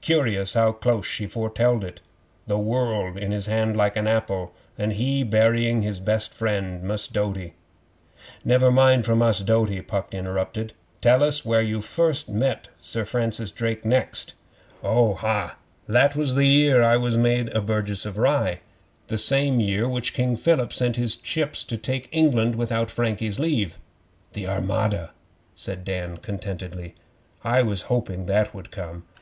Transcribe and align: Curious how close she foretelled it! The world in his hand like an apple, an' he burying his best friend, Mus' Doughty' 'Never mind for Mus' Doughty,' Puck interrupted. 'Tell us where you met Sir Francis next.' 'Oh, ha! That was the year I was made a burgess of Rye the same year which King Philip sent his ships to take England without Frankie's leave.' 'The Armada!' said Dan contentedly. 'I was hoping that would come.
Curious 0.00 0.54
how 0.54 0.72
close 0.72 1.06
she 1.06 1.26
foretelled 1.26 1.84
it! 1.84 2.00
The 2.46 2.56
world 2.56 3.18
in 3.18 3.32
his 3.32 3.44
hand 3.48 3.76
like 3.76 3.96
an 3.96 4.06
apple, 4.06 4.54
an' 4.78 4.92
he 4.92 5.22
burying 5.22 5.82
his 5.82 6.00
best 6.00 6.32
friend, 6.32 6.82
Mus' 6.82 7.06
Doughty' 7.06 7.52
'Never 8.46 8.72
mind 8.72 9.04
for 9.04 9.14
Mus' 9.14 9.40
Doughty,' 9.40 9.82
Puck 9.82 10.14
interrupted. 10.14 10.72
'Tell 11.02 11.22
us 11.22 11.44
where 11.44 11.60
you 11.60 11.82
met 12.28 12.68
Sir 12.78 13.04
Francis 13.04 13.52
next.' 13.84 14.32
'Oh, 14.82 15.16
ha! 15.16 15.56
That 15.86 16.16
was 16.16 16.34
the 16.34 16.46
year 16.46 16.82
I 16.82 16.96
was 16.96 17.18
made 17.18 17.48
a 17.48 17.60
burgess 17.60 18.06
of 18.06 18.16
Rye 18.16 18.60
the 19.08 19.18
same 19.18 19.60
year 19.60 19.86
which 19.86 20.14
King 20.14 20.34
Philip 20.36 20.72
sent 20.72 20.96
his 20.96 21.18
ships 21.22 21.62
to 21.64 21.76
take 21.76 22.08
England 22.10 22.54
without 22.54 22.90
Frankie's 22.90 23.38
leave.' 23.38 23.78
'The 24.32 24.46
Armada!' 24.48 25.10
said 25.54 25.84
Dan 25.84 26.16
contentedly. 26.16 26.94
'I 27.44 27.60
was 27.64 27.82
hoping 27.92 28.24
that 28.24 28.54
would 28.54 28.70
come. 28.70 29.04